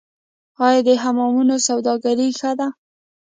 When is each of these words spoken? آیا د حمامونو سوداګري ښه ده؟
آیا 0.65 0.81
د 0.87 0.89
حمامونو 1.03 1.55
سوداګري 1.67 2.29
ښه 2.39 2.51
ده؟ 2.59 2.67